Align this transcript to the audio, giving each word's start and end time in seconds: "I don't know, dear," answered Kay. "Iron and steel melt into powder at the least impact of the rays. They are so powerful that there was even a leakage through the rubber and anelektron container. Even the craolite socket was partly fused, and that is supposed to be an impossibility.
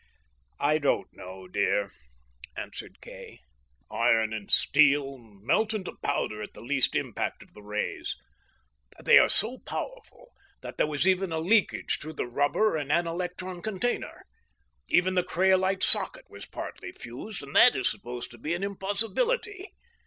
"I 0.59 0.79
don't 0.79 1.13
know, 1.13 1.47
dear," 1.47 1.91
answered 2.57 3.01
Kay. 3.01 3.41
"Iron 3.91 4.33
and 4.33 4.49
steel 4.51 5.19
melt 5.19 5.75
into 5.75 5.95
powder 6.01 6.41
at 6.41 6.55
the 6.55 6.61
least 6.61 6.95
impact 6.95 7.43
of 7.43 7.53
the 7.53 7.61
rays. 7.61 8.17
They 9.03 9.19
are 9.19 9.29
so 9.29 9.59
powerful 9.59 10.31
that 10.61 10.77
there 10.79 10.87
was 10.87 11.07
even 11.07 11.31
a 11.31 11.37
leakage 11.37 11.99
through 11.99 12.13
the 12.15 12.25
rubber 12.25 12.75
and 12.75 12.89
anelektron 12.91 13.61
container. 13.63 14.23
Even 14.89 15.13
the 15.13 15.21
craolite 15.21 15.83
socket 15.83 16.25
was 16.31 16.47
partly 16.47 16.91
fused, 16.93 17.43
and 17.43 17.55
that 17.55 17.75
is 17.75 17.87
supposed 17.87 18.31
to 18.31 18.39
be 18.39 18.55
an 18.55 18.63
impossibility. 18.63 19.69